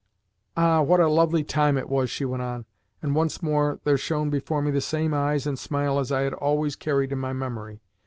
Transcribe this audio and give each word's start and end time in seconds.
"Ah! 0.57 0.81
what 0.81 0.99
a 0.99 1.07
lovely 1.07 1.43
time 1.43 1.77
it 1.77 1.87
was!" 1.87 2.09
she 2.09 2.25
went 2.25 2.41
on 2.41 2.65
and 3.03 3.13
once 3.13 3.43
more 3.43 3.79
there 3.83 3.99
shone 3.99 4.31
before 4.31 4.59
me 4.59 4.71
the 4.71 4.81
same 4.81 5.13
eyes 5.13 5.45
and 5.45 5.59
smile 5.59 5.99
as 5.99 6.11
I 6.11 6.21
had 6.21 6.33
always 6.33 6.75
carried 6.75 7.11
in 7.11 7.19
my 7.19 7.33
memory. 7.33 7.81